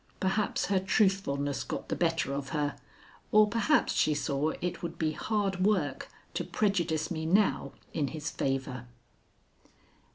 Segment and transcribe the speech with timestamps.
[0.19, 2.75] Perhaps her truthfulness got the better of her,
[3.31, 8.31] or perhaps she saw it would be hard work to prejudice me now in his
[8.31, 8.87] favor.